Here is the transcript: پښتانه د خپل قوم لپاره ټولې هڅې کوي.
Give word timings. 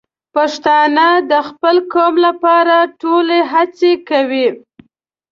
پښتانه 0.35 1.07
د 1.31 1.33
خپل 1.49 1.75
قوم 1.93 2.15
لپاره 2.25 2.75
ټولې 3.01 3.39
هڅې 3.51 3.91
کوي. 4.09 4.47